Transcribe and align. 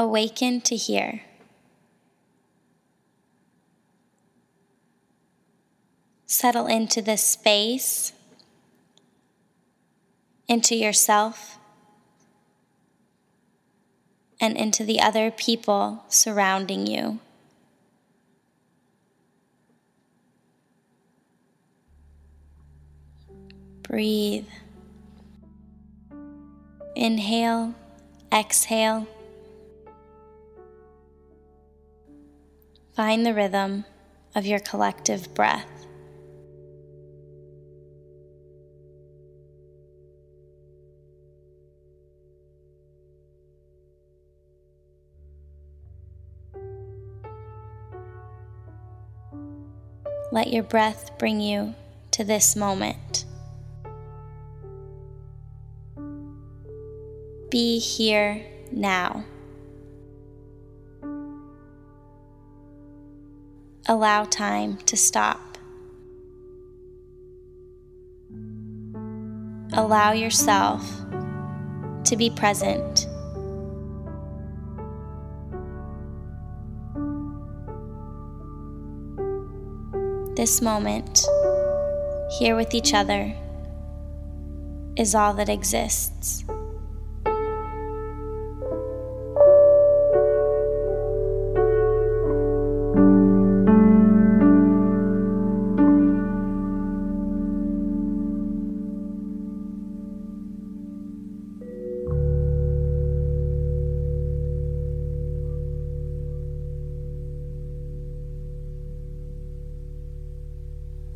Awaken 0.00 0.62
to 0.62 0.76
hear. 0.76 1.20
Settle 6.24 6.66
into 6.66 7.02
this 7.02 7.22
space, 7.22 8.14
into 10.48 10.74
yourself, 10.74 11.58
and 14.40 14.56
into 14.56 14.84
the 14.84 15.02
other 15.02 15.30
people 15.30 16.02
surrounding 16.08 16.86
you. 16.86 17.18
Breathe. 23.82 24.48
Inhale, 26.96 27.74
exhale. 28.32 29.06
Find 33.00 33.24
the 33.24 33.32
rhythm 33.32 33.86
of 34.34 34.44
your 34.44 34.60
collective 34.60 35.32
breath. 35.32 35.64
Let 50.30 50.52
your 50.52 50.62
breath 50.62 51.16
bring 51.16 51.40
you 51.40 51.74
to 52.10 52.22
this 52.22 52.54
moment. 52.54 53.24
Be 57.48 57.78
here 57.78 58.44
now. 58.70 59.24
Allow 63.90 64.22
time 64.26 64.76
to 64.86 64.96
stop. 64.96 65.58
Allow 69.72 70.12
yourself 70.12 70.88
to 72.04 72.16
be 72.16 72.30
present. 72.30 73.08
This 80.36 80.62
moment, 80.62 81.26
here 82.38 82.54
with 82.54 82.72
each 82.72 82.94
other, 82.94 83.34
is 84.96 85.16
all 85.16 85.34
that 85.34 85.48
exists. 85.48 86.44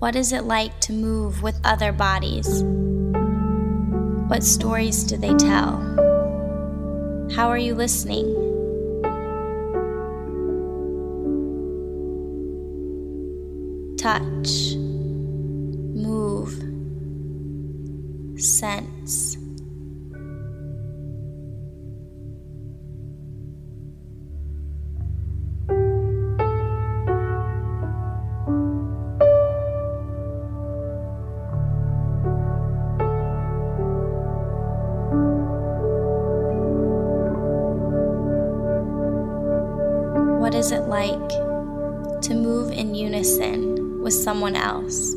What 0.00 0.16
is 0.16 0.32
it 0.32 0.44
like 0.44 0.80
to 0.80 0.94
move 0.94 1.42
with 1.42 1.60
other 1.62 1.92
bodies? 1.92 2.62
What 4.30 4.42
stories 4.42 5.04
do 5.04 5.18
they 5.18 5.34
tell? 5.34 5.76
How 7.36 7.48
are 7.48 7.58
you 7.58 7.74
listening? 7.74 8.24
Touch, 13.98 14.22
is 40.60 40.72
it 40.72 40.82
like 40.88 41.28
to 42.20 42.34
move 42.34 42.70
in 42.70 42.94
unison 42.94 44.02
with 44.02 44.12
someone 44.12 44.54
else? 44.54 45.14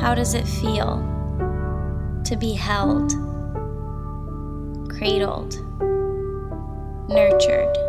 How 0.00 0.14
does 0.14 0.32
it 0.32 0.48
feel 0.48 0.96
to 2.24 2.36
be 2.38 2.54
held, 2.54 3.10
cradled, 4.88 5.60
nurtured? 7.10 7.85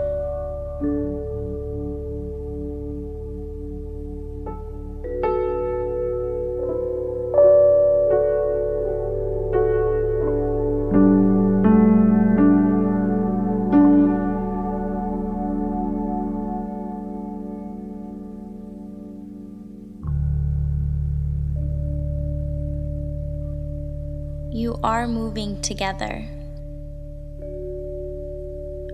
You 24.58 24.80
are 24.84 25.08
moving 25.08 25.62
together. 25.62 26.26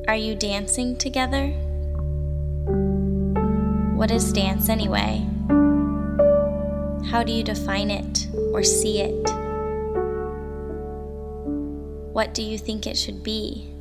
Are 0.09 0.15
you 0.17 0.35
dancing 0.35 0.97
together? 0.97 1.51
What 3.95 4.11
is 4.11 4.33
dance 4.33 4.67
anyway? 4.67 5.25
How 7.09 7.23
do 7.23 7.31
you 7.31 7.45
define 7.45 7.91
it 7.91 8.27
or 8.51 8.61
see 8.61 8.99
it? 8.99 9.29
What 12.11 12.33
do 12.33 12.43
you 12.43 12.57
think 12.57 12.85
it 12.85 12.97
should 12.97 13.23
be? 13.23 13.72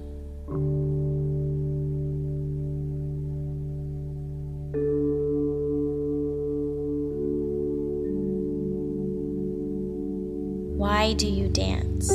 Why 11.03 11.15
do 11.15 11.27
you 11.27 11.49
dance? 11.49 12.13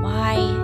Why 0.00 0.59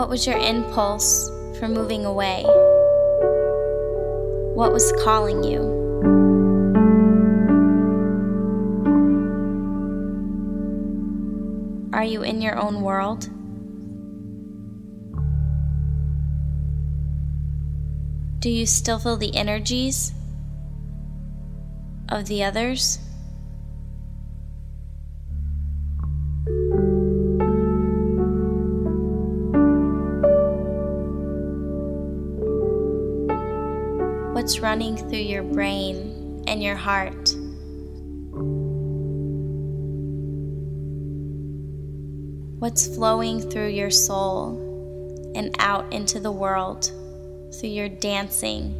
What 0.00 0.08
was 0.08 0.26
your 0.26 0.38
impulse 0.38 1.28
for 1.58 1.68
moving 1.68 2.06
away? 2.06 2.42
What 4.54 4.72
was 4.72 4.90
calling 5.04 5.44
you? 5.44 5.60
Are 11.92 12.02
you 12.02 12.22
in 12.22 12.40
your 12.40 12.58
own 12.58 12.80
world? 12.80 13.28
Do 18.40 18.48
you 18.48 18.64
still 18.64 18.98
feel 18.98 19.18
the 19.18 19.36
energies 19.36 20.14
of 22.08 22.24
the 22.24 22.42
others? 22.42 23.00
What's 34.50 34.58
running 34.58 34.96
through 34.96 35.18
your 35.18 35.44
brain 35.44 36.42
and 36.48 36.60
your 36.60 36.74
heart? 36.74 37.36
What's 42.58 42.92
flowing 42.92 43.48
through 43.48 43.68
your 43.68 43.90
soul 43.90 45.30
and 45.36 45.54
out 45.60 45.92
into 45.92 46.18
the 46.18 46.32
world 46.32 46.90
through 47.60 47.68
your 47.68 47.88
dancing, 47.88 48.74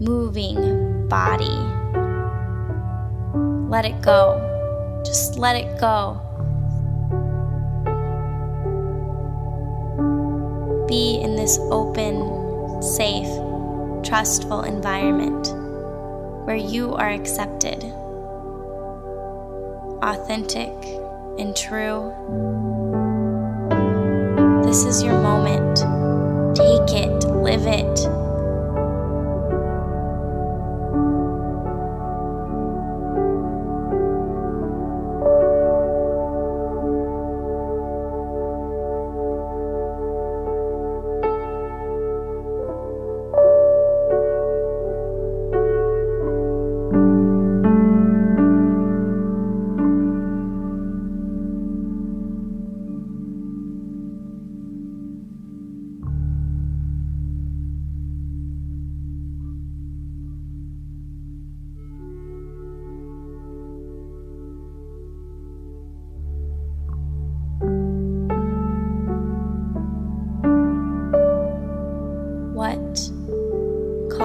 moving 0.00 1.06
body? 1.08 1.58
Let 3.68 3.84
it 3.84 4.00
go. 4.00 5.02
Just 5.04 5.36
let 5.36 5.56
it 5.56 5.78
go. 5.78 6.22
Be 10.88 11.20
in 11.20 11.36
this 11.36 11.58
open, 11.70 12.80
safe, 12.80 13.28
trustful 14.02 14.62
environment 14.62 15.48
where 16.46 16.56
you 16.56 16.94
are 16.94 17.10
accepted, 17.10 17.82
authentic, 20.02 20.72
and 21.38 21.56
true. 21.56 22.12
This 24.64 24.84
is 24.84 25.02
your 25.02 25.20
moment. 25.20 25.78
Take 26.56 26.92
it, 26.92 27.24
live 27.28 27.66
it. 27.66 28.21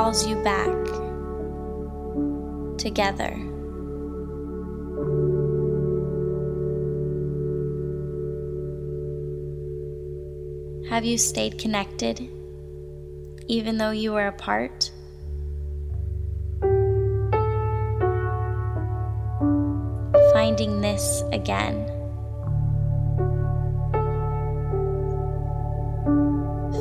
Calls 0.07 0.25
you 0.25 0.37
back 0.37 0.85
together. 2.77 3.35
Have 10.89 11.03
you 11.03 11.17
stayed 11.17 11.57
connected 11.57 12.29
even 13.49 13.77
though 13.77 13.91
you 13.91 14.13
were 14.13 14.27
apart? 14.27 14.91
Finding 20.31 20.79
this 20.79 21.21
again. 21.33 21.85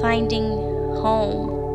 Finding 0.00 0.46
home 1.02 1.65